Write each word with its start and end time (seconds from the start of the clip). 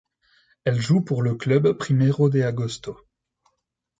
Elle 0.63 0.81
joue 0.81 1.01
pour 1.01 1.21
le 1.21 1.35
club 1.35 1.73
Primeiro 1.77 2.31
de 2.31 2.41
Agosto. 2.41 2.97